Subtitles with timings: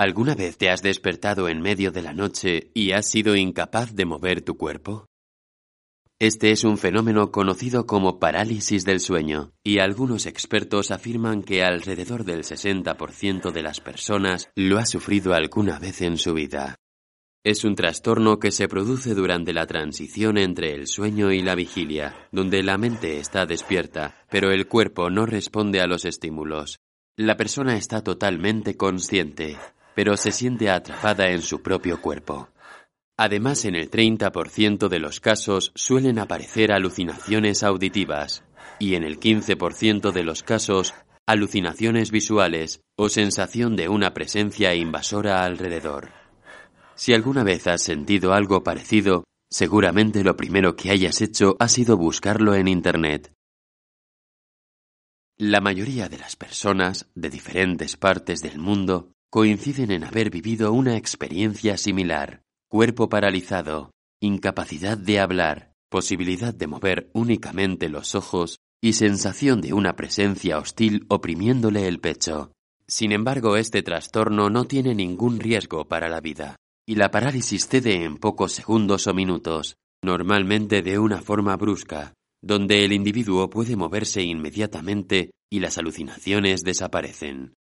[0.00, 4.06] ¿Alguna vez te has despertado en medio de la noche y has sido incapaz de
[4.06, 5.04] mover tu cuerpo?
[6.18, 12.24] Este es un fenómeno conocido como parálisis del sueño, y algunos expertos afirman que alrededor
[12.24, 16.76] del 60% de las personas lo ha sufrido alguna vez en su vida.
[17.44, 22.26] Es un trastorno que se produce durante la transición entre el sueño y la vigilia,
[22.32, 26.78] donde la mente está despierta, pero el cuerpo no responde a los estímulos.
[27.18, 29.58] La persona está totalmente consciente,
[29.94, 32.48] pero se siente atrapada en su propio cuerpo.
[33.16, 38.44] Además, en el 30% de los casos suelen aparecer alucinaciones auditivas
[38.78, 40.94] y en el 15% de los casos
[41.26, 46.12] alucinaciones visuales o sensación de una presencia invasora alrededor.
[46.94, 51.96] Si alguna vez has sentido algo parecido, seguramente lo primero que hayas hecho ha sido
[51.96, 53.32] buscarlo en Internet.
[55.38, 60.96] La mayoría de las personas de diferentes partes del mundo coinciden en haber vivido una
[60.96, 69.60] experiencia similar cuerpo paralizado, incapacidad de hablar, posibilidad de mover únicamente los ojos y sensación
[69.60, 72.52] de una presencia hostil oprimiéndole el pecho.
[72.86, 76.56] Sin embargo, este trastorno no tiene ningún riesgo para la vida,
[76.86, 82.84] y la parálisis cede en pocos segundos o minutos, normalmente de una forma brusca, donde
[82.84, 87.54] el individuo puede moverse inmediatamente y las alucinaciones desaparecen.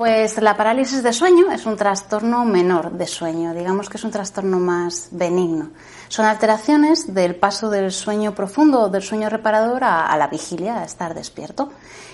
[0.00, 4.10] Pues la parálisis de sueño es un trastorno menor de sueño, digamos que es un
[4.10, 5.72] trastorno más benigno.
[6.10, 10.84] Son alteraciones del paso del sueño profundo o del sueño reparador a, la vigilia, a
[10.84, 11.70] estar despierto.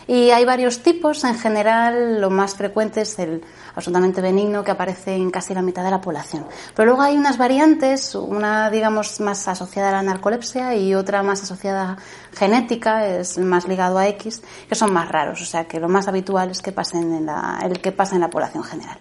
[0.07, 3.43] Y hay varios tipos, en general lo más frecuente es el
[3.75, 6.45] absolutamente benigno que aparece en casi la mitad de la población.
[6.75, 11.43] Pero luego hay unas variantes, una digamos más asociada a la narcolepsia y otra más
[11.43, 11.97] asociada
[12.35, 16.07] genética, es más ligado a X, que son más raros, o sea que lo más
[16.07, 18.99] habitual es que pasen en la, el que pasa en la población general.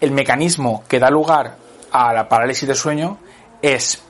[0.00, 1.64] El mecanismo que da lugar
[1.94, 3.18] a la parálisis de sueño
[3.64, 4.02] es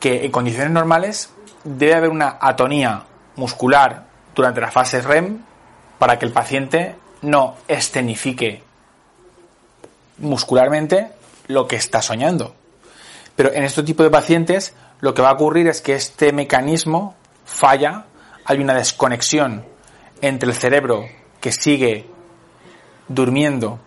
[0.00, 1.28] que en condiciones normales
[1.62, 3.04] debe haber una atonía
[3.36, 5.40] muscular durante la fase REM
[5.98, 8.62] para que el paciente no escenifique
[10.18, 11.10] muscularmente
[11.48, 12.54] lo que está soñando.
[13.36, 17.14] Pero en este tipo de pacientes lo que va a ocurrir es que este mecanismo
[17.44, 18.06] falla,
[18.46, 19.66] hay una desconexión
[20.22, 21.04] entre el cerebro
[21.42, 22.06] que sigue
[23.08, 23.80] durmiendo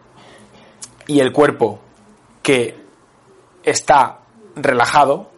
[1.07, 1.79] y el cuerpo
[2.44, 2.78] que
[3.63, 4.19] está
[4.57, 5.29] relajado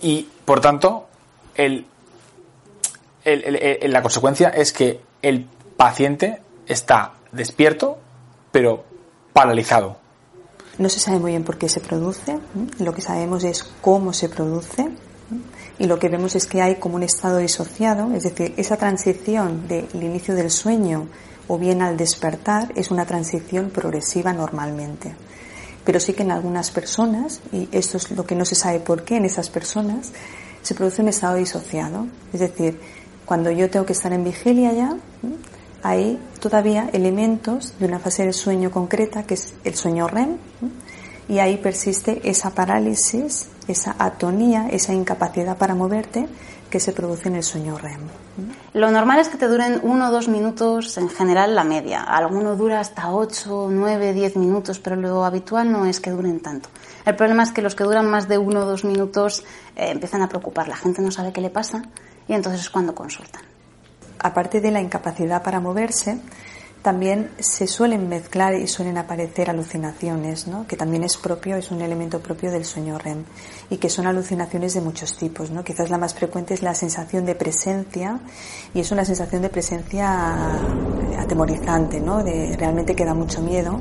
[0.00, 1.06] y por tanto
[1.54, 1.86] el,
[3.24, 7.98] la consecuencia es que el paciente está despierto,
[8.52, 8.84] pero
[9.32, 9.96] paralizado.
[10.78, 12.38] No se sabe muy bien por qué se produce,
[12.78, 14.88] lo que sabemos es cómo se produce
[15.78, 19.68] y lo que vemos es que hay como un estado disociado, es decir, esa transición
[19.68, 21.08] del inicio del sueño
[21.48, 25.14] o bien al despertar es una transición progresiva normalmente.
[25.88, 29.04] Pero sí que en algunas personas, y esto es lo que no se sabe por
[29.04, 30.12] qué en esas personas,
[30.60, 32.06] se produce un estado disociado.
[32.30, 32.78] Es decir,
[33.24, 34.98] cuando yo tengo que estar en vigilia ya,
[35.82, 40.36] hay todavía elementos de una fase del sueño concreta, que es el sueño REM,
[41.26, 46.28] y ahí persiste esa parálisis, esa atonía, esa incapacidad para moverte
[46.70, 48.00] que se produce en el sueño REM.
[48.74, 52.02] Lo normal es que te duren uno o dos minutos, en general la media.
[52.02, 56.68] Alguno dura hasta ocho, nueve, diez minutos, pero lo habitual no es que duren tanto.
[57.04, 59.44] El problema es que los que duran más de uno o dos minutos
[59.76, 60.68] eh, empiezan a preocupar.
[60.68, 61.82] La gente no sabe qué le pasa
[62.26, 63.42] y entonces es cuando consultan
[64.18, 66.18] aparte de la incapacidad para moverse,
[66.82, 70.66] también se suelen mezclar y suelen aparecer alucinaciones, ¿no?
[70.66, 73.24] que también es propio, es un elemento propio del sueño REM,
[73.70, 75.50] y que son alucinaciones de muchos tipos.
[75.50, 75.64] ¿no?
[75.64, 78.20] Quizás la más frecuente es la sensación de presencia,
[78.74, 80.60] y es una sensación de presencia
[81.18, 82.22] atemorizante, ¿no?
[82.22, 83.80] de, realmente que da mucho miedo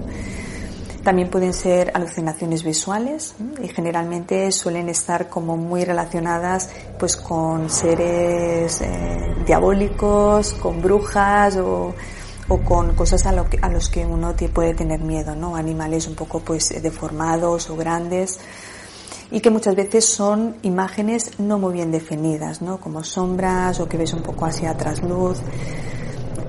[1.03, 3.33] también pueden ser alucinaciones visuales
[3.63, 6.69] y generalmente suelen estar como muy relacionadas
[6.99, 11.95] pues con seres eh, diabólicos, con brujas o,
[12.47, 15.55] o con cosas a, lo que, a los que uno puede tener miedo, ¿no?
[15.55, 18.39] Animales un poco pues deformados o grandes
[19.31, 22.79] y que muchas veces son imágenes no muy bien definidas, ¿no?
[22.79, 25.39] Como sombras o que ves un poco hacia atrás luz.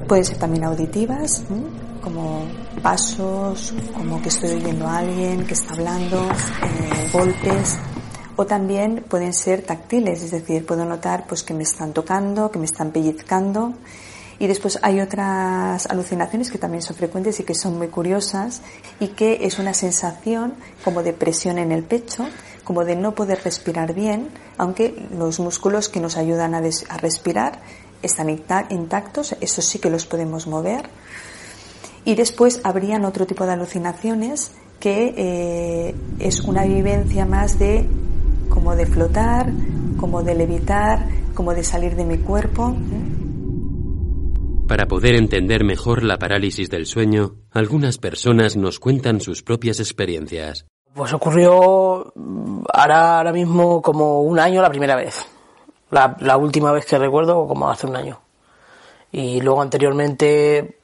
[0.06, 1.43] Pueden ser también auditivas,
[2.01, 2.43] como
[2.83, 7.79] pasos, como que estoy oyendo a alguien que está hablando, eh, golpes,
[8.37, 12.59] o también pueden ser táctiles, es decir, puedo notar pues que me están tocando, que
[12.59, 13.75] me están pellizcando.
[14.40, 18.62] Y después hay otras alucinaciones que también son frecuentes y que son muy curiosas
[19.00, 20.55] y que es una sensación
[20.85, 22.29] como de presión en el pecho,
[22.62, 26.61] como de no poder respirar bien, aunque los músculos que nos ayudan a,
[26.99, 27.61] respirar
[28.02, 30.88] están intactos, eso sí que los podemos mover
[32.05, 37.84] Y después habrían otro tipo de alucinaciones que eh, es una vivencia más de
[38.49, 39.50] como de flotar,
[39.99, 42.76] como de levitar, como de salir de mi cuerpo.
[44.69, 50.67] Para poder entender mejor la parálisis del sueño, algunas personas nos cuentan sus propias experiencias.
[50.93, 52.12] Pues ocurrió
[52.75, 55.26] ahora, ahora mismo como un año la primera vez.
[55.91, 58.20] La, la última vez que recuerdo como hace un año.
[59.11, 60.76] Y luego anteriormente,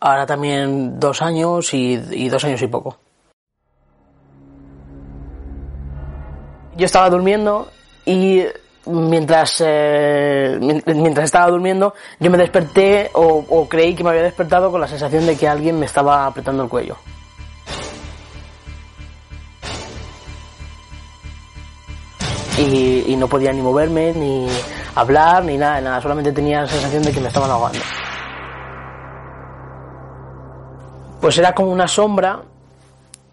[0.00, 2.96] ahora también dos años y, y dos años y poco.
[6.78, 7.68] Yo estaba durmiendo
[8.06, 8.44] y
[8.86, 14.80] mientras eh, mientras estaba durmiendo yo me desperté o, creí que me había despertado con
[14.80, 16.96] la sensación de que alguien me estaba apretando el cuello.
[22.58, 24.46] Y, y no podía ni moverme, ni
[24.94, 27.78] hablar, ni nada, nada, solamente tenía la sensación de que me estaban ahogando.
[31.20, 32.42] Pues era como una sombra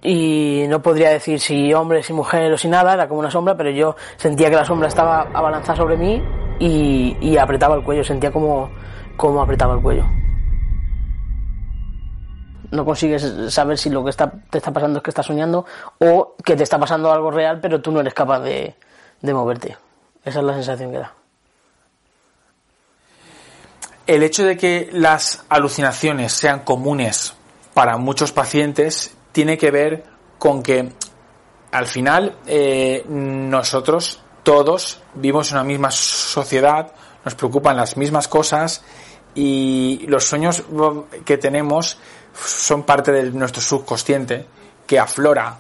[0.02, 3.56] y no podría decir si hombre, si mujer o si nada, era como una sombra,
[3.58, 6.24] pero yo sentía que la sombra estaba abalanzada sobre mí
[6.60, 8.72] y, y apretaba el cuello, sentía como,
[9.42, 10.06] apretaba el cuello.
[12.72, 15.66] No consigues saber si lo que te está pasando es que estás soñando
[16.00, 18.76] o que te está pasando algo real, pero tú no eres capaz de,
[19.22, 19.76] de moverte.
[20.24, 21.14] Esa es la sensación que da.
[24.06, 27.34] El hecho de que las alucinaciones sean comunes
[27.74, 30.04] para muchos pacientes tiene que ver
[30.38, 30.92] con que
[31.72, 36.92] al final eh, nosotros todos vivimos en una misma sociedad,
[37.24, 38.84] nos preocupan las mismas cosas
[39.36, 40.64] y los sueños
[41.26, 41.98] que tenemos
[42.34, 44.48] son parte de nuestro subconsciente
[44.88, 45.58] que aflora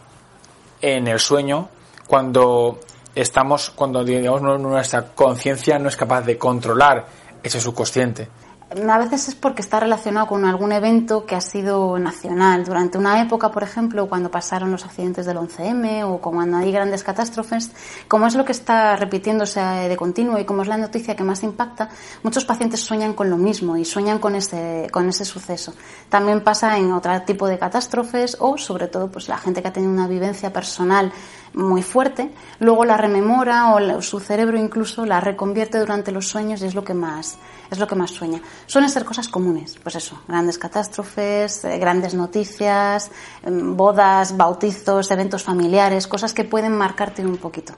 [0.81, 1.69] en el sueño
[2.07, 2.79] cuando
[3.13, 7.05] estamos, cuando digamos nuestra conciencia no es capaz de controlar
[7.43, 8.27] ese subconsciente
[8.71, 12.65] a veces es porque está relacionado con algún evento que ha sido nacional.
[12.65, 17.03] Durante una época, por ejemplo, cuando pasaron los accidentes del 11M o cuando hay grandes
[17.03, 17.71] catástrofes,
[18.07, 21.41] como es lo que está repitiéndose de continuo y como es la noticia que más
[21.41, 21.89] impacta,
[22.21, 25.73] muchos pacientes sueñan con lo mismo y sueñan con ese, con ese suceso.
[26.07, 29.73] También pasa en otro tipo de catástrofes o, sobre todo, pues la gente que ha
[29.73, 31.11] tenido una vivencia personal
[31.53, 36.65] muy fuerte, luego la rememora o su cerebro incluso la reconvierte durante los sueños y
[36.65, 37.37] es lo que más
[37.69, 38.41] es lo que más sueña.
[38.65, 43.11] Suelen ser cosas comunes, pues eso, grandes catástrofes, eh, grandes noticias,
[43.43, 47.73] em, bodas, bautizos, eventos familiares, cosas que pueden marcarte un poquito.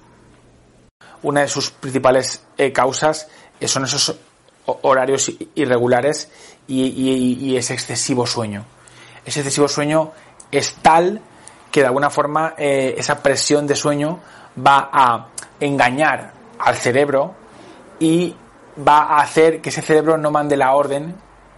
[1.23, 3.27] Una de sus principales eh, causas
[3.59, 4.15] eh, son esos
[4.65, 6.29] horarios irregulares
[6.67, 8.63] y, y ese excesivo sueño.
[9.25, 10.11] Ese excesivo sueño
[10.51, 11.21] es tal
[11.71, 14.19] que de alguna forma eh, esa presión de sueño
[14.55, 15.27] va a
[15.59, 17.33] engañar al cerebro
[17.99, 18.35] y
[18.87, 21.15] va a hacer que ese cerebro no mande la orden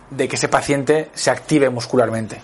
[0.10, 2.42] de que ese paciente se active muscularmente.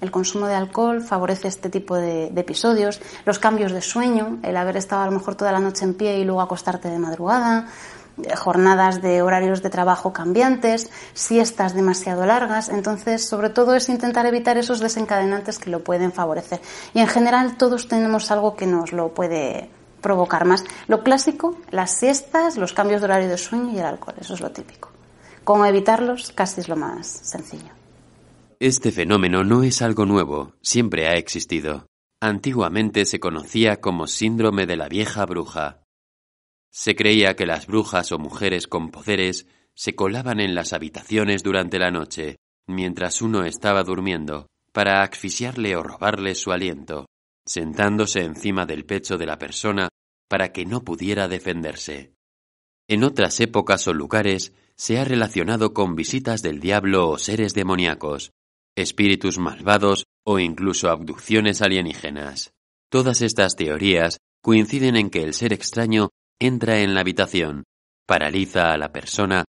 [0.00, 4.56] El consumo de alcohol favorece este tipo de, de, episodios, los cambios de sueño, el
[4.56, 7.68] haber estado a lo mejor toda la noche en pie y luego acostarte de madrugada,
[8.36, 12.68] jornadas de horarios de trabajo cambiantes, siestas demasiado largas.
[12.68, 16.60] Entonces, sobre todo es intentar evitar esos desencadenantes que lo pueden favorecer.
[16.94, 19.68] Y en general todos tenemos algo que nos lo puede
[20.00, 20.64] provocar más.
[20.86, 24.14] Lo clásico, las siestas, los cambios de horario de sueño y el alcohol.
[24.20, 24.90] Eso es lo típico.
[25.44, 27.72] Cómo evitarlos casi es lo más sencillo.
[28.60, 31.86] Este fenómeno no es algo nuevo, siempre ha existido.
[32.20, 35.83] Antiguamente se conocía como síndrome de la vieja bruja.
[36.76, 41.78] Se creía que las brujas o mujeres con poderes se colaban en las habitaciones durante
[41.78, 47.06] la noche, mientras uno estaba durmiendo, para asfixiarle o robarle su aliento,
[47.46, 49.88] sentándose encima del pecho de la persona
[50.28, 52.12] para que no pudiera defenderse.
[52.88, 58.32] En otras épocas o lugares se ha relacionado con visitas del diablo o seres demoníacos,
[58.74, 62.52] espíritus malvados o incluso abducciones alienígenas.
[62.90, 66.10] Todas estas teorías coinciden en que el ser extraño
[66.40, 67.64] entra en la habitación,
[68.06, 69.44] paraliza a la persona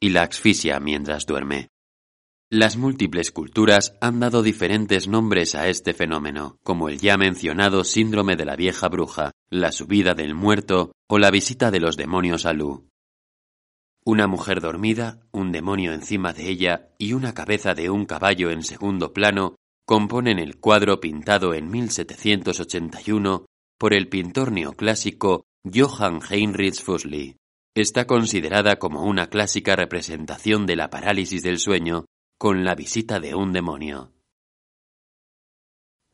[0.00, 1.68] y la asfixia mientras duerme.
[2.50, 8.36] Las múltiples culturas han dado diferentes nombres a este fenómeno, como el ya mencionado síndrome
[8.36, 12.54] de la vieja bruja, la subida del muerto o la visita de los demonios a
[12.54, 12.88] Lu.
[14.02, 18.62] Una mujer dormida, un demonio encima de ella y una cabeza de un caballo en
[18.62, 23.44] segundo plano componen el cuadro pintado en 1781
[23.78, 27.36] por el pintor neoclásico Johann Heinrich Fusli.
[27.74, 32.06] Está considerada como una clásica representación de la parálisis del sueño
[32.38, 34.12] con la visita de un demonio.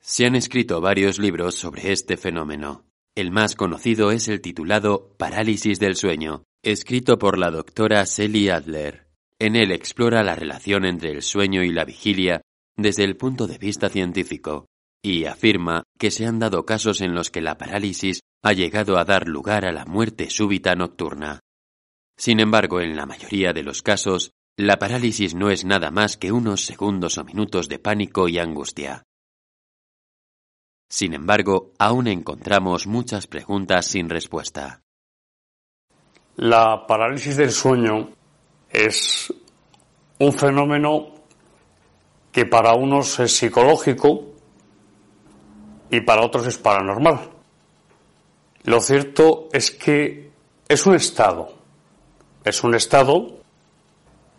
[0.00, 2.86] Se han escrito varios libros sobre este fenómeno.
[3.14, 9.08] El más conocido es el titulado Parálisis del sueño, escrito por la doctora Sally Adler.
[9.38, 12.42] En él explora la relación entre el sueño y la vigilia
[12.76, 14.66] desde el punto de vista científico
[15.04, 19.04] y afirma que se han dado casos en los que la parálisis ha llegado a
[19.04, 21.40] dar lugar a la muerte súbita nocturna.
[22.16, 26.32] Sin embargo, en la mayoría de los casos, la parálisis no es nada más que
[26.32, 29.02] unos segundos o minutos de pánico y angustia.
[30.88, 34.80] Sin embargo, aún encontramos muchas preguntas sin respuesta.
[36.36, 38.08] La parálisis del sueño
[38.70, 39.30] es
[40.18, 41.12] un fenómeno
[42.32, 44.33] que para unos es psicológico
[45.90, 47.30] y para otros es paranormal.
[48.64, 50.30] Lo cierto es que
[50.68, 51.54] es un estado,
[52.44, 53.40] es un estado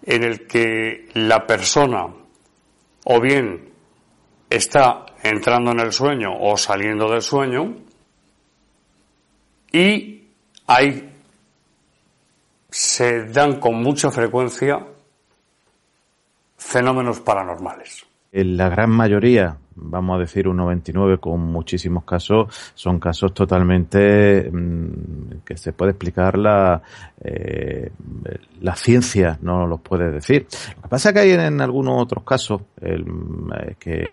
[0.04, 2.08] en el que la persona
[3.06, 3.72] o bien
[4.50, 7.76] está entrando en el sueño o saliendo del sueño
[9.72, 10.28] y
[10.68, 11.12] hay
[12.70, 14.86] se dan con mucha frecuencia
[16.58, 18.06] fenómenos paranormales.
[18.38, 24.52] En la gran mayoría, vamos a decir un 99 con muchísimos casos, son casos totalmente
[24.52, 26.82] mm, que se puede explicar la,
[27.24, 27.94] eh,
[28.60, 30.48] la ciencia, no los puede decir.
[30.76, 33.06] Lo que pasa es que hay en, algunos otros casos eh,
[33.80, 34.10] que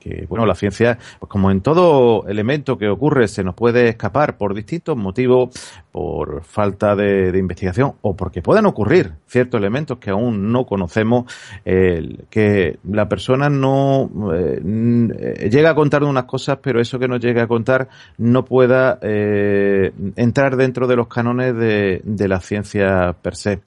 [0.00, 4.36] que bueno, la ciencia, pues como en todo elemento que ocurre, se nos puede escapar
[4.36, 5.50] por distintos motivos,
[5.92, 11.32] por falta de, investigación o porque puedan ocurrir ciertos elementos que aún no conocemos,
[11.64, 17.42] que la persona no eh, llega a contar unas cosas, pero eso que nos llega
[17.42, 17.88] a contar
[18.18, 23.60] no pueda eh, entrar dentro de los cánones de, de la ciencia per se.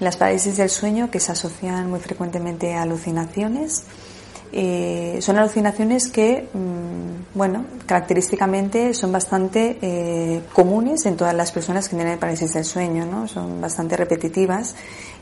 [0.00, 3.86] Las parálisis del sueño que se asocian muy frecuentemente a alucinaciones
[4.54, 11.88] eh, son alucinaciones que, mm, bueno, característicamente son bastante eh, comunes en todas las personas
[11.88, 13.26] que tienen parálisis del sueño, ¿no?
[13.28, 14.74] Son bastante repetitivas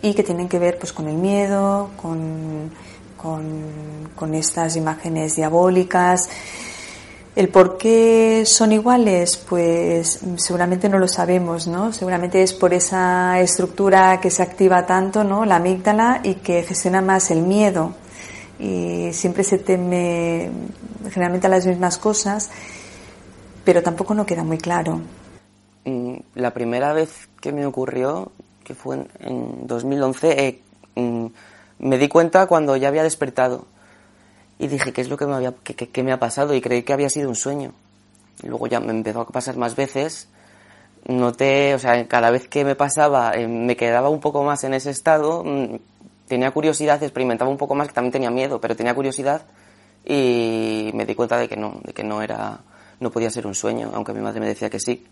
[0.03, 2.71] y que tienen que ver, pues, con el miedo, con,
[3.17, 6.29] con, estas imágenes diabólicas.
[7.37, 11.93] El por qué son iguales, pues seguramente no lo sabemos, ¿no?
[11.93, 15.45] Seguramente es por esa estructura que se activa tanto, ¿no?
[15.45, 17.95] La amígdala y que gestiona más el miedo
[18.61, 20.51] y siempre se teme
[21.11, 22.51] generalmente a las mismas cosas,
[23.65, 25.01] pero tampoco no queda muy claro.
[25.85, 30.61] Mm, la primera vez que me ocurrió, que fue en, 2011, eh,
[30.95, 31.27] mm,
[31.79, 33.65] me di cuenta cuando ya había despertado
[34.59, 35.55] y dije, ¿qué es lo que me, había,
[36.05, 36.55] me ha pasado?
[36.55, 37.73] Y creí que había sido un sueño.
[38.43, 40.29] luego ya me empezó a pasar más veces.
[41.07, 44.75] Noté, o sea, cada vez que me pasaba, eh, me quedaba un poco más en
[44.75, 45.77] ese estado, mm,
[46.31, 49.43] tenía curiosidad, experimentaba un poco más, que también tenía miedo, pero tenía curiosidad
[50.07, 52.61] y me di cuenta de que no, de que no era,
[53.01, 55.05] no podía ser un sueño, aunque mi madre me decía que sí.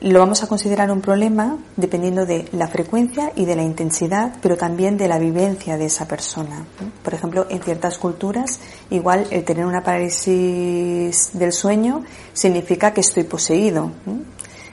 [0.00, 4.56] Lo vamos a considerar un problema dependiendo de la frecuencia y de la intensidad, pero
[4.56, 6.64] también de la vivencia de esa persona.
[7.02, 8.60] Por ejemplo, en ciertas culturas,
[8.90, 13.90] igual el tener una parálisis del sueño significa que estoy poseído.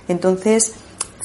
[0.07, 0.75] Entonces,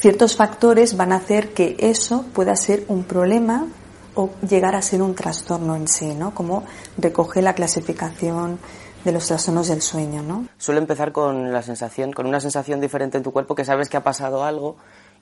[0.01, 3.67] ciertos factores van a hacer que eso pueda ser un problema
[4.15, 6.33] o llegar a ser un trastorno en sí, ¿no?
[6.33, 6.63] Como
[6.97, 8.57] recoge la clasificación
[9.05, 10.47] de los trastornos del sueño, ¿no?
[10.57, 13.97] Suele empezar con la sensación, con una sensación diferente en tu cuerpo que sabes que
[13.97, 14.75] ha pasado algo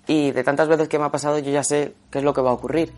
[0.07, 2.41] y de tantas veces que me ha pasado yo ya sé qué es lo que
[2.41, 2.93] va a ocurrir,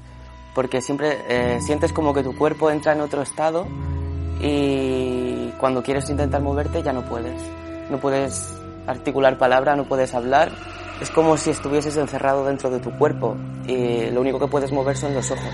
[0.53, 3.65] porque siempre eh, sientes como que tu cuerpo entra en otro estado
[4.39, 7.41] y cuando quieres intentar moverte ya no puedes,
[7.89, 8.53] no puedes
[8.85, 10.51] articular palabra, no puedes hablar
[11.01, 14.96] es como si estuvieses encerrado dentro de tu cuerpo y lo único que puedes mover
[14.96, 15.53] son los ojos.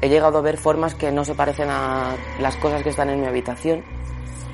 [0.00, 3.20] He llegado a ver formas que no se parecen a las cosas que están en
[3.20, 3.84] mi habitación,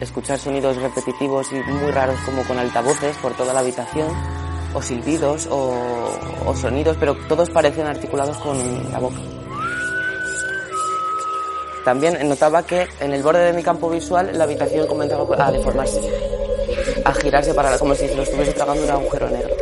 [0.00, 4.08] escuchar sonidos repetitivos y muy raros como con altavoces por toda la habitación,
[4.74, 8.58] o silbidos o, sonidos, pero todos parecen articulados con
[8.90, 9.18] la boca.
[11.84, 16.33] También notaba que en el borde de mi campo visual la habitación comenzaba a deformarse
[17.04, 19.54] a girarse para como si lo estuviese tragando un agujero negro.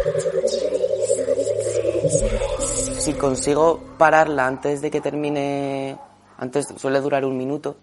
[2.98, 5.96] Si consigo pararla antes de que termine,
[6.38, 7.76] antes suele durar un minuto,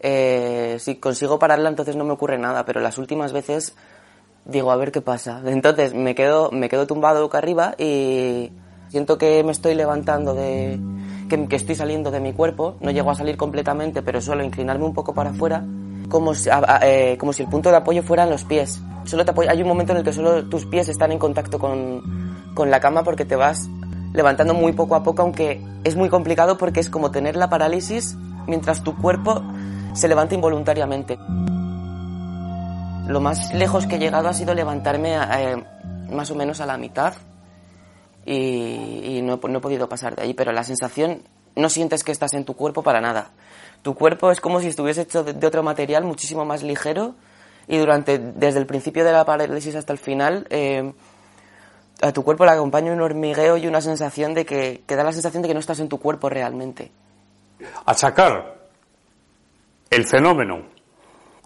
[0.00, 3.76] eh, si consigo pararla entonces no me ocurre nada, pero las últimas veces
[4.44, 5.40] digo a ver qué pasa.
[5.46, 8.52] Entonces me quedo, me quedo tumbado boca arriba y
[8.88, 10.78] siento que me estoy levantando de,
[11.28, 14.84] que, que estoy saliendo de mi cuerpo, no llego a salir completamente, pero suelo inclinarme
[14.84, 15.64] un poco para afuera
[16.08, 16.48] como si,
[16.82, 18.80] eh, como si el punto de apoyo fueran los pies.
[19.04, 22.52] Solo te hay un momento en el que solo tus pies están en contacto con,
[22.54, 23.68] con la cama porque te vas
[24.12, 28.16] levantando muy poco a poco, aunque es muy complicado porque es como tener la parálisis
[28.46, 29.42] mientras tu cuerpo
[29.92, 31.18] se levanta involuntariamente.
[33.06, 35.62] Lo más lejos que he llegado ha sido levantarme eh,
[36.10, 37.14] más o menos a la mitad,
[38.26, 41.22] y, no, no he podido pasar de ahí, pero la sensación
[41.56, 43.30] no sientes que estás en tu cuerpo para nada.
[43.84, 47.14] Tu cuerpo es como si estuviese hecho de, otro material muchísimo más ligero
[47.68, 50.90] y durante desde el principio de la parálisis hasta el final eh,
[52.00, 55.42] a tu cuerpo le acompaña un hormigueo y una sensación de que, da la sensación
[55.42, 56.90] de que no estás en tu cuerpo realmente.
[57.84, 58.56] Achacar
[59.90, 60.62] el fenómeno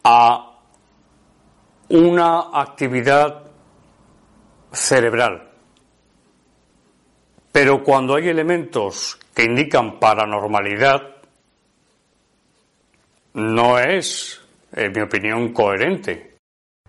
[0.04, 0.60] a
[1.88, 3.42] una actividad
[4.70, 5.48] cerebral
[7.50, 11.17] pero cuando hay elementos que indican paranormalidad,
[13.38, 14.40] no es,
[14.72, 16.34] en mi opinión, coherente.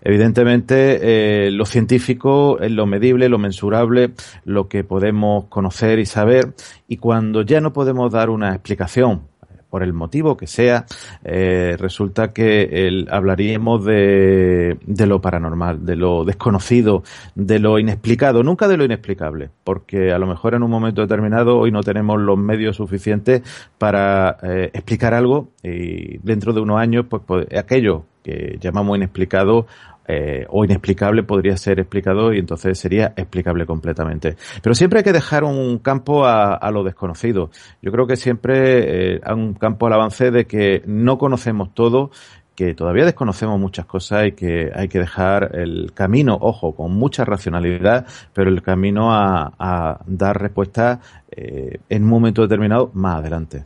[0.02, 4.12] Evidentemente, eh, lo científico es lo medible, lo mensurable,
[4.44, 6.54] lo que podemos conocer y saber,
[6.88, 9.29] y cuando ya no podemos dar una explicación
[9.70, 10.84] por el motivo que sea,
[11.24, 18.68] eh, resulta que el, hablaríamos de, lo paranormal, de lo desconocido, de lo inexplicado, nunca
[18.68, 22.36] de lo inexplicable, porque a lo mejor en un momento determinado hoy no tenemos los
[22.36, 23.42] medios suficientes
[23.78, 29.66] para eh, explicar algo y dentro de unos años, pues, pues aquello que llamamos inexplicado
[30.12, 34.36] eh, o inexplicable podría ser explicado y entonces sería explicable completamente.
[34.60, 37.50] Pero siempre hay que dejar un campo a, lo desconocido.
[37.80, 42.10] Yo creo que siempre eh, un campo al avance de que no conocemos todo,
[42.56, 47.24] que todavía desconocemos muchas cosas y que hay que dejar el camino, ojo, con mucha
[47.24, 50.98] racionalidad, pero el camino a, dar respuesta
[51.30, 53.64] eh, en un momento determinado más adelante.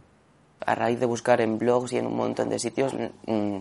[0.66, 2.94] A raíz de buscar en blogs y en un montón de sitios,
[3.26, 3.60] mm,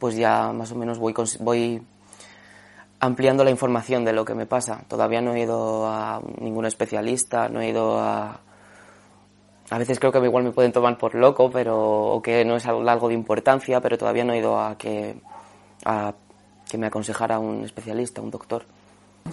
[0.00, 1.82] pues ya más o menos voy, voy
[3.00, 4.84] ampliando la información de lo que me pasa.
[4.88, 8.40] Todavía no he ido a ningún especialista, no he ido a...
[9.68, 12.66] A veces creo que igual me pueden tomar por loco, pero o que no es
[12.66, 15.16] algo de importancia, pero todavía no he ido a que,
[15.84, 16.14] a
[16.68, 18.64] que me aconsejara un especialista, un doctor.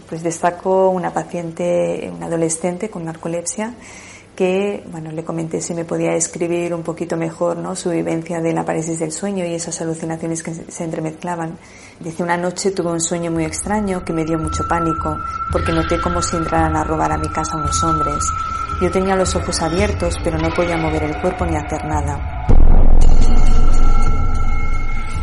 [0.10, 3.76] Pues destaco una paciente, una adolescente con narcolepsia,
[4.36, 7.76] que bueno, le comenté si me podía escribir un poquito mejor ¿no?
[7.76, 11.58] su vivencia de la parálisis del sueño y esas alucinaciones que se entremezclaban.
[12.00, 15.18] Dice, una noche tuve un sueño muy extraño que me dio mucho pánico
[15.52, 18.24] porque noté como si entraran a robar a mi casa unos hombres.
[18.82, 22.44] Yo tenía los ojos abiertos pero no podía mover el cuerpo ni hacer nada.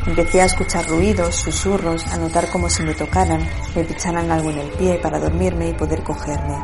[0.07, 3.47] Empecé a escuchar ruidos, susurros, a notar como si me tocaran,
[3.77, 6.57] me picharan algo en el pie para dormirme y poder cogerme.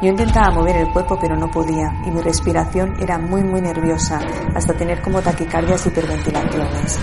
[0.00, 4.20] Yo intentaba mover el cuerpo pero no podía y mi respiración era muy muy nerviosa
[4.54, 6.98] hasta tener como taquicardias y hiperventilaciones.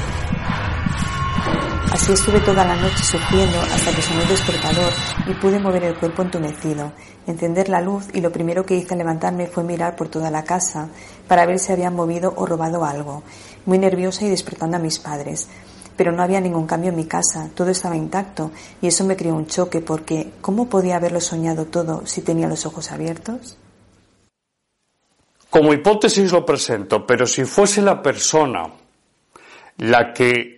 [1.92, 4.92] Así estuve toda la noche sufriendo hasta que sonó el despertador
[5.28, 6.94] y pude mover el cuerpo entumecido,
[7.28, 10.44] encender la luz y lo primero que hice al levantarme fue mirar por toda la
[10.44, 10.88] casa
[11.28, 13.24] para ver si habían movido o robado algo,
[13.66, 15.48] muy nerviosa y despertando a mis padres,
[15.96, 19.36] pero no había ningún cambio en mi casa, todo estaba intacto y eso me creó
[19.36, 23.58] un choque porque ¿cómo podía haberlo soñado todo si tenía los ojos abiertos?
[25.50, 28.66] Como hipótesis lo presento, pero si fuese la persona
[29.78, 30.56] la que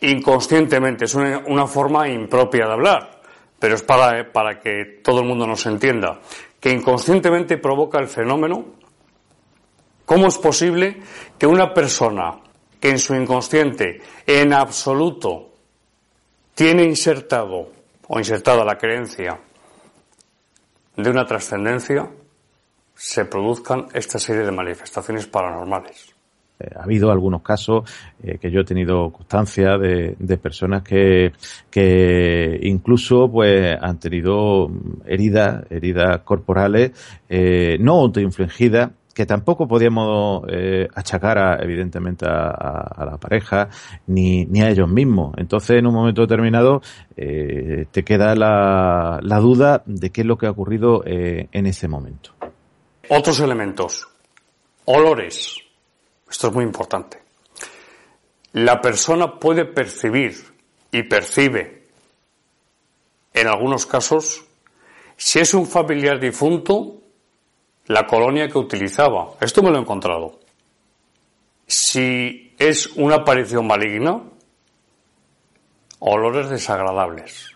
[0.00, 3.20] inconscientemente es una, forma impropia de hablar,
[3.58, 6.20] pero es para, para que todo el mundo nos entienda,
[6.58, 8.64] que inconscientemente provoca el fenómeno,
[10.04, 11.00] ¿cómo es posible
[11.38, 12.40] que una persona
[12.80, 15.50] que en su inconsciente en absoluto
[16.54, 17.70] tiene insertado
[18.08, 19.38] o insertada la creencia
[20.96, 22.10] de una trascendencia,
[22.94, 26.14] se produzcan esta serie de manifestaciones paranormales.
[26.58, 27.90] Eh, ha habido algunos casos
[28.22, 31.32] eh, que yo he tenido constancia de, personas que,
[31.70, 34.70] que incluso pues han tenido
[35.06, 36.92] heridas, heridas corporales
[37.28, 43.68] eh, no autoinfligidas que tampoco podíamos eh, achacar a, evidentemente a, la pareja
[44.06, 45.34] ni, ni, a ellos mismos.
[45.36, 46.80] Entonces, en un momento determinado,
[47.18, 51.66] eh, te queda la, la, duda de qué es lo que ha ocurrido eh, en
[51.66, 52.30] ese momento.
[53.10, 54.08] Otros elementos.
[54.86, 55.54] Olores.
[56.30, 57.18] Esto es muy importante.
[58.54, 60.32] La persona puede percibir
[60.92, 61.88] y percibe,
[63.34, 64.46] en algunos casos,
[65.18, 66.99] si es un familiar difunto,
[67.90, 69.32] la colonia que utilizaba.
[69.40, 70.38] Esto me lo he encontrado.
[71.66, 74.22] Si es una aparición maligna,
[75.98, 77.52] olores desagradables.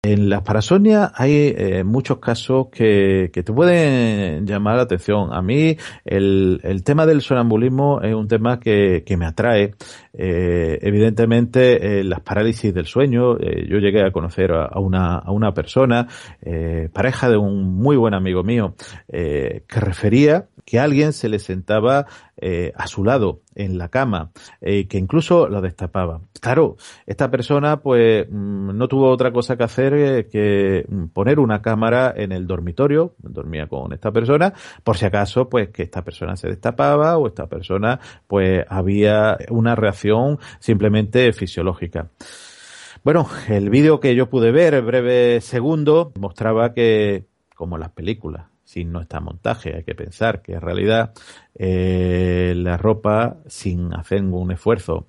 [0.00, 5.34] En las parasonias hay eh, muchos casos que, te pueden llamar la atención.
[5.34, 9.74] A mí el, tema del sonambulismo es un tema que, me atrae.
[10.12, 16.06] Eh, evidentemente eh, las parálisis del sueño, eh, yo llegué a conocer a, una, persona,
[16.42, 18.76] eh, pareja de un muy buen amigo mío,
[19.08, 22.04] que refería que alguien se le sentaba
[22.36, 24.30] eh, a su lado en la cama
[24.60, 26.20] y que incluso la destapaba.
[26.42, 31.62] Claro, esta persona pues mm, no tuvo otra cosa que hacer eh, que poner una
[31.62, 34.52] cámara en el dormitorio, dormía con esta persona,
[34.84, 39.74] por si acaso, pues que esta persona se destapaba o esta persona, pues había una
[39.74, 42.08] reacción simplemente fisiológica.
[43.04, 48.92] Bueno, el vídeo que yo pude ver, breve segundo, mostraba que, como las películas, sin
[48.92, 51.12] no está montaje, hay que pensar que en realidad
[51.54, 55.06] eh, la ropa, sin hacer ningún esfuerzo,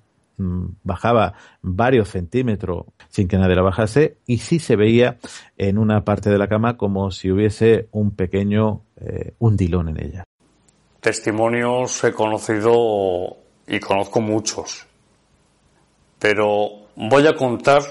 [0.82, 5.18] bajaba varios centímetros sin que nadie la bajase y sí se veía
[5.56, 10.24] en una parte de la cama como si hubiese un pequeño eh, hundilón en ella.
[11.00, 14.86] Testimonios he conocido y conozco muchos,
[16.18, 17.82] pero voy a contar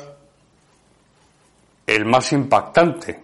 [1.87, 3.19] el más impactante,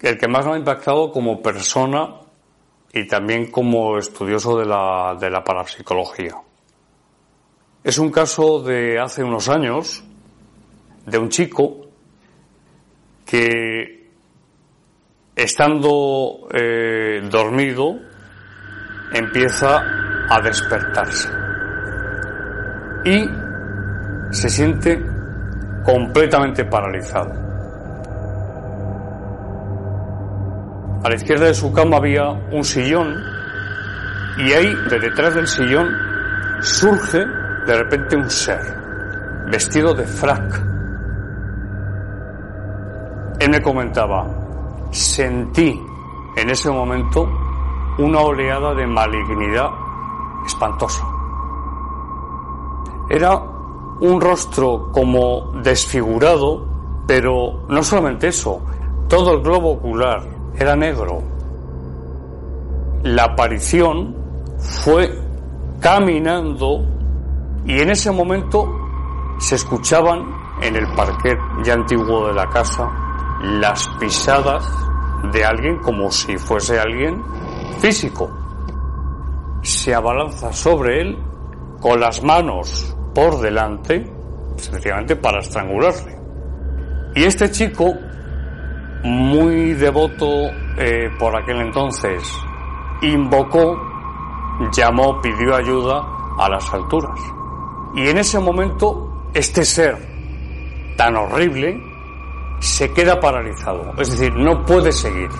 [0.00, 2.20] el que más me ha impactado como persona
[2.92, 6.36] y también como estudioso de la, de la parapsicología.
[7.82, 10.04] Es un caso de hace unos años
[11.06, 11.86] de un chico
[13.24, 14.10] que
[15.34, 17.98] estando eh, dormido
[19.14, 19.82] empieza
[20.28, 21.30] a despertarse
[23.06, 23.26] y
[24.30, 25.02] se siente
[25.82, 27.32] completamente paralizado.
[31.02, 33.24] A la izquierda de su cama había un sillón
[34.36, 35.88] y ahí, de detrás del sillón,
[36.60, 38.60] surge de repente un ser,
[39.50, 40.62] vestido de frac.
[43.38, 44.26] Él me comentaba,
[44.90, 45.80] sentí
[46.36, 47.28] en ese momento
[47.98, 49.70] una oleada de malignidad
[50.46, 51.06] espantosa.
[53.08, 53.36] Era
[54.00, 56.66] un rostro como desfigurado,
[57.06, 58.60] pero no solamente eso,
[59.08, 60.22] todo el globo ocular
[60.54, 61.22] era negro.
[63.02, 64.14] La aparición
[64.58, 65.10] fue
[65.80, 66.84] caminando
[67.66, 68.66] y en ese momento
[69.38, 72.90] se escuchaban en el parquet ya antiguo de la casa
[73.42, 74.68] las pisadas
[75.32, 77.22] de alguien como si fuese alguien
[77.78, 78.30] físico.
[79.62, 81.18] Se abalanza sobre él
[81.80, 84.10] con las manos por delante,
[84.56, 86.18] sencillamente para estrangularle.
[87.14, 87.92] Y este chico,
[89.02, 90.26] muy devoto
[90.78, 92.22] eh, por aquel entonces,
[93.02, 93.76] invocó,
[94.72, 96.02] llamó, pidió ayuda
[96.38, 97.18] a las alturas.
[97.94, 99.96] Y en ese momento, este ser
[100.96, 101.82] tan horrible
[102.60, 105.30] se queda paralizado, es decir, no puede seguir.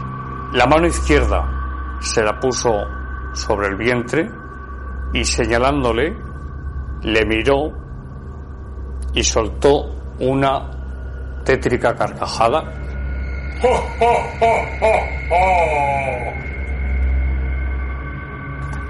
[0.53, 2.73] La mano izquierda se la puso
[3.35, 4.29] sobre el vientre
[5.13, 6.17] y señalándole
[7.03, 7.73] le miró
[9.13, 9.87] y soltó
[10.19, 10.71] una
[11.45, 12.65] tétrica carcajada.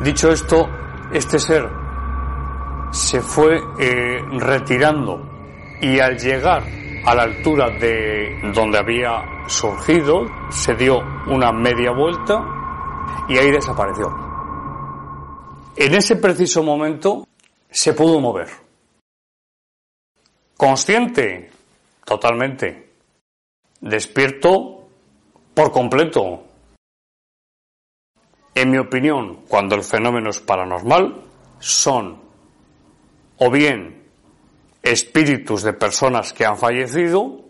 [0.00, 0.68] Dicho esto,
[1.12, 1.79] este ser
[2.90, 5.22] se fue eh, retirando
[5.80, 6.62] y al llegar
[7.04, 12.44] a la altura de donde había surgido se dio una media vuelta
[13.28, 14.08] y ahí desapareció.
[15.76, 17.26] En ese preciso momento
[17.70, 18.48] se pudo mover.
[20.56, 21.50] Consciente,
[22.04, 22.90] totalmente.
[23.80, 24.88] Despierto
[25.54, 26.44] por completo.
[28.54, 31.24] En mi opinión, cuando el fenómeno es paranormal,
[31.60, 32.29] son
[33.40, 34.04] o bien
[34.82, 37.40] espíritus de personas que han fallecido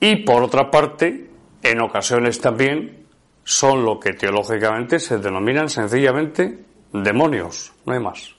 [0.00, 1.30] y por otra parte,
[1.62, 3.06] en ocasiones también
[3.44, 8.37] son lo que teológicamente se denominan sencillamente demonios, no hay más.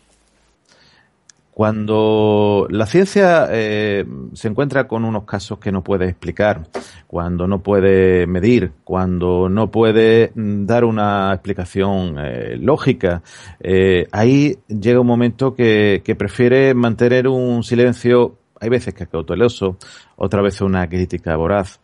[1.60, 6.69] Cuando la ciencia eh, se encuentra con unos casos que no puede explicar,
[7.06, 13.24] cuando no puede medir, cuando no puede mm, dar una explicación eh, lógica,
[13.60, 19.78] eh, ahí llega un momento que, prefiere mantener un silencio hay veces que es cauteloso,
[20.15, 21.82] otra vez una crítica voraz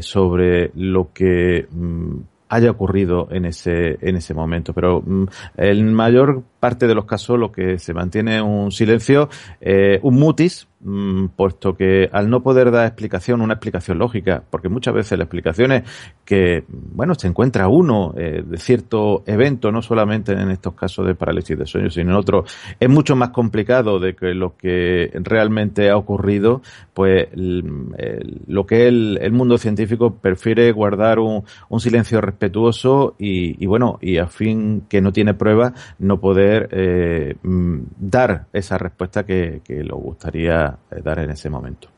[0.00, 4.72] sobre lo que mm, haya ocurrido en ese, en ese momento.
[4.72, 5.24] Pero mm,
[5.56, 9.28] en mayor parte de los casos lo que se mantiene es un silencio,
[9.60, 14.68] eh, un mutis, mm, puesto que al no poder dar explicación, una explicación lógica, porque
[14.68, 15.82] muchas veces la explicación es
[16.24, 21.14] que, bueno, se encuentra uno eh, de cierto evento, no solamente en estos casos de
[21.14, 25.90] parálisis de sueño, sino en otros, es mucho más complicado de que lo que realmente
[25.90, 26.62] ha ocurrido,
[26.94, 34.18] pues lo que el, mundo científico prefiere guardar un, un silencio respetuoso y, bueno, y
[34.18, 39.82] a fin que no tiene pruebas, no poder eh, mm, dar esa respuesta que, que
[39.82, 41.88] le gustaría eh, dar en ese momento.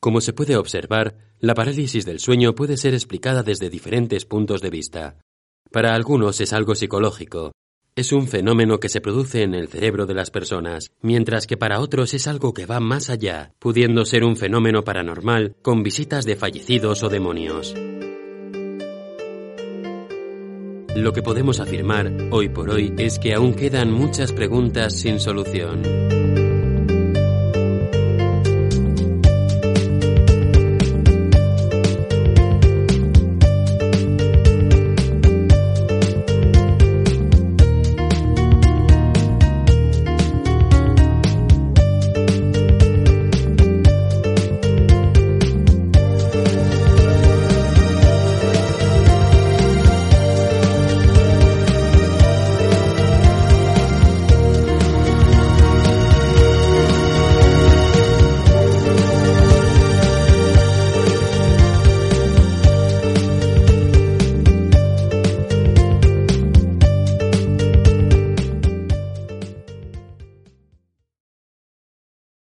[0.00, 4.70] Como se puede observar, la parálisis del sueño puede ser explicada desde diferentes puntos de
[4.70, 5.16] vista.
[5.70, 7.52] Para algunos es algo psicológico,
[7.98, 11.80] es un fenómeno que se produce en el cerebro de las personas, mientras que para
[11.80, 16.36] otros es algo que va más allá, pudiendo ser un fenómeno paranormal con visitas de
[16.36, 17.74] fallecidos o demonios.
[20.98, 26.47] Lo que podemos afirmar hoy por hoy es que aún quedan muchas preguntas sin solución.